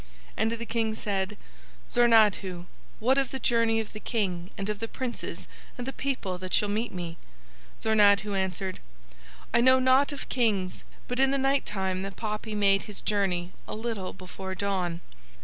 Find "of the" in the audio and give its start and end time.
3.19-3.37, 3.79-3.99, 4.67-4.87